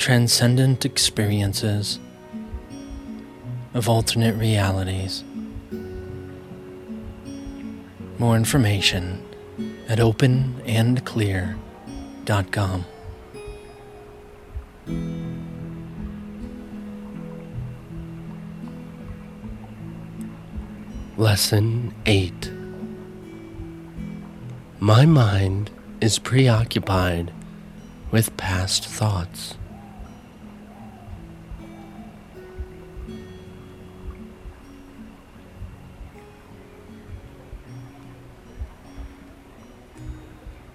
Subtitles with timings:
[0.00, 2.00] transcendent experiences
[3.74, 5.22] of alternate realities.
[8.18, 9.22] More information
[9.90, 12.84] at openandclear.com.
[21.18, 22.50] Lesson 8
[24.80, 27.30] My mind is preoccupied
[28.10, 29.56] with past thoughts.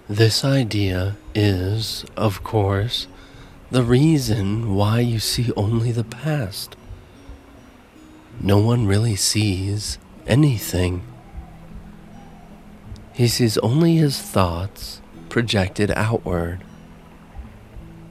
[0.08, 3.08] This idea is, of course,
[3.72, 6.76] the reason why you see only the past.
[8.40, 11.02] No one really sees anything.
[13.14, 16.62] He sees only his thoughts projected outward.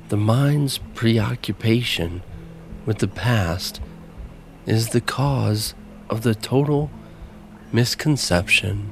[0.09, 2.23] The mind's preoccupation
[2.85, 3.79] with the past
[4.65, 5.73] is the cause
[6.09, 6.91] of the total
[7.71, 8.89] misconception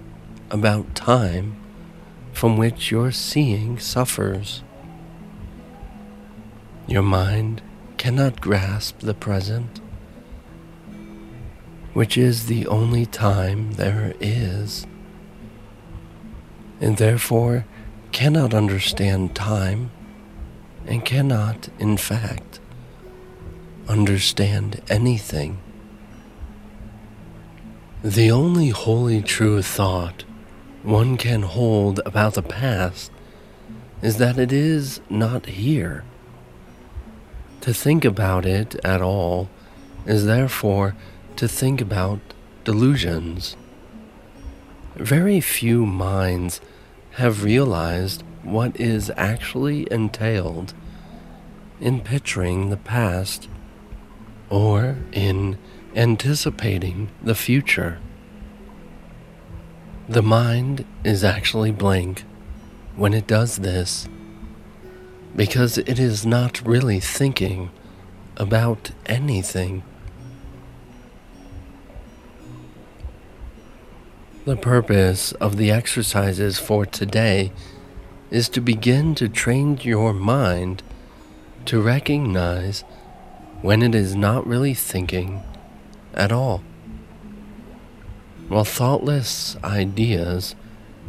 [0.49, 1.57] about time
[2.33, 4.63] from which your seeing suffers.
[6.87, 7.61] Your mind
[7.97, 9.79] cannot grasp the present,
[11.93, 14.85] which is the only time there is,
[16.81, 17.65] and therefore
[18.11, 19.91] cannot understand time
[20.85, 22.59] and cannot, in fact,
[23.87, 25.59] understand anything.
[28.03, 30.25] The only wholly true thought
[30.83, 33.11] one can hold about the past
[34.01, 36.03] is that it is not here.
[37.61, 39.49] To think about it at all
[40.05, 40.95] is therefore
[41.37, 42.19] to think about
[42.65, 43.55] delusions.
[44.95, 46.59] Very few minds
[47.11, 50.73] have realized what is actually entailed
[51.79, 53.47] in picturing the past
[54.49, 55.57] or in
[55.95, 57.99] anticipating the future.
[60.09, 62.25] The mind is actually blank
[62.97, 64.07] when it does this
[65.33, 67.71] because it is not really thinking
[68.35, 69.81] about anything.
[74.43, 77.53] The purpose of the exercises for today
[78.29, 80.83] is to begin to train your mind
[81.65, 82.81] to recognize
[83.61, 85.41] when it is not really thinking
[86.13, 86.61] at all.
[88.53, 90.53] While thoughtless ideas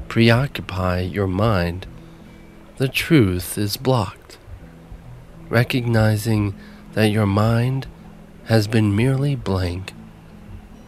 [0.09, 1.87] preoccupy your mind,
[2.79, 4.39] the truth is blocked.
[5.51, 6.55] Recognizing
[6.95, 7.87] that your mind
[8.45, 9.93] has been merely blank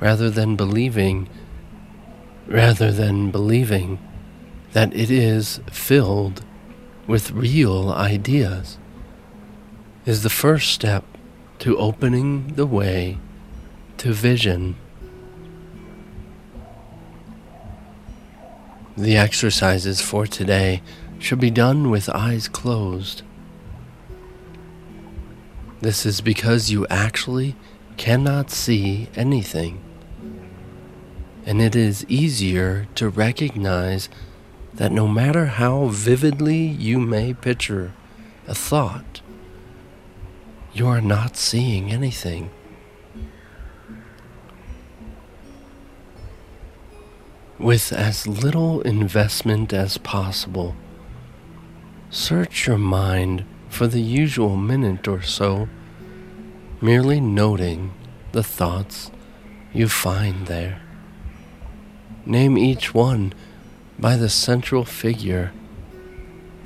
[0.00, 1.28] rather than believing
[2.46, 3.98] rather than believing
[4.72, 6.42] that it is filled
[7.06, 8.78] with real ideas
[10.06, 11.04] is the first step
[11.58, 13.18] to opening the way
[13.98, 14.76] to vision.
[18.96, 20.82] The exercises for today
[21.18, 23.22] should be done with eyes closed.
[25.80, 27.56] This is because you actually
[27.96, 29.82] cannot see anything
[31.46, 34.08] and it is easier to recognize
[34.74, 37.92] that no matter how vividly you may picture
[38.48, 39.20] a thought,
[40.72, 42.50] you are not seeing anything.
[47.66, 50.76] With as little investment as possible,
[52.10, 55.68] search your mind for the usual minute or so,
[56.80, 57.92] merely noting
[58.30, 59.10] the thoughts
[59.72, 60.80] you find there.
[62.24, 63.32] Name each one
[63.98, 65.50] by the central figure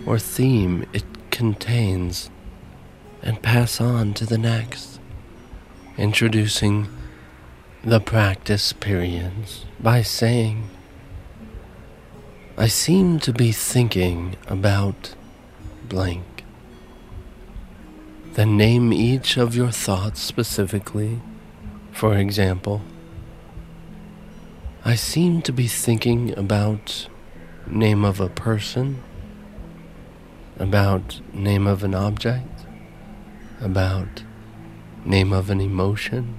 [0.05, 2.29] or theme it contains
[3.23, 5.01] and pass on to the next,
[5.97, 6.89] introducing
[7.83, 10.69] the practice periods by saying,
[12.61, 15.15] I seem to be thinking about
[15.89, 16.45] blank.
[18.35, 21.23] Then name each of your thoughts specifically.
[21.91, 22.83] For example,
[24.85, 27.09] I seem to be thinking about
[27.67, 29.03] name of a person,
[30.59, 32.67] about name of an object,
[33.63, 34.23] about
[35.07, 36.39] name of an emotion,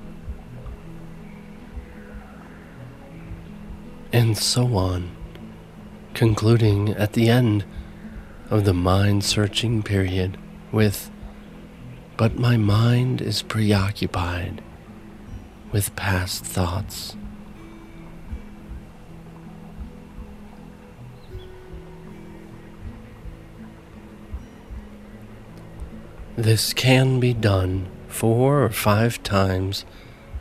[4.13, 5.09] and so on,
[6.13, 7.65] concluding at the end
[8.49, 10.37] of the mind searching period
[10.71, 11.09] with,
[12.17, 14.61] But my mind is preoccupied
[15.71, 17.15] with past thoughts.
[26.35, 29.85] This can be done four or five times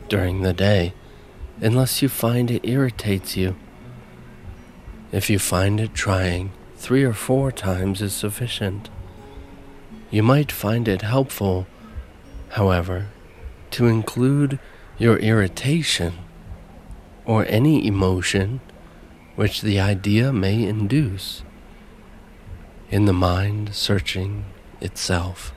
[0.09, 0.93] during the day,
[1.61, 3.55] unless you find it irritates you.
[5.11, 8.89] If you find it trying, three or four times is sufficient.
[10.09, 11.67] You might find it helpful,
[12.49, 13.07] however,
[13.71, 14.57] to include
[14.97, 16.13] your irritation
[17.25, 18.61] or any emotion
[19.35, 21.43] which the idea may induce
[22.89, 24.45] in the mind searching
[24.79, 25.53] itself.